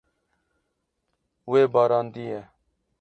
[1.51, 2.39] Wê barandiye.